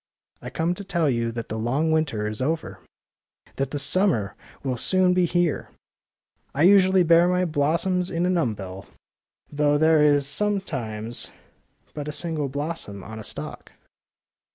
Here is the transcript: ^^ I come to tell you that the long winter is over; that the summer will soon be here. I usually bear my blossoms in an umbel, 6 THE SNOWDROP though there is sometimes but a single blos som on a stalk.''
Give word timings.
^^ 0.37 0.37
I 0.41 0.49
come 0.49 0.73
to 0.73 0.83
tell 0.83 1.11
you 1.11 1.31
that 1.31 1.47
the 1.49 1.59
long 1.59 1.91
winter 1.91 2.27
is 2.27 2.41
over; 2.41 2.79
that 3.57 3.69
the 3.69 3.77
summer 3.77 4.33
will 4.63 4.75
soon 4.75 5.13
be 5.13 5.25
here. 5.25 5.69
I 6.55 6.63
usually 6.63 7.03
bear 7.03 7.27
my 7.27 7.45
blossoms 7.45 8.09
in 8.09 8.25
an 8.25 8.35
umbel, 8.35 8.85
6 8.89 8.89
THE 8.89 8.93
SNOWDROP 8.93 9.57
though 9.57 9.77
there 9.77 10.03
is 10.03 10.25
sometimes 10.27 11.29
but 11.93 12.07
a 12.07 12.11
single 12.11 12.49
blos 12.49 12.79
som 12.81 13.03
on 13.03 13.19
a 13.19 13.23
stalk.'' 13.23 13.73